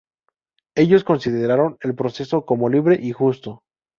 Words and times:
Ellos 0.75 1.03
consideraron 1.03 1.77
el 1.81 1.93
proceso 1.93 2.43
como 2.43 2.69
libre 2.69 2.97
y 2.99 3.11
justo. 3.11 3.61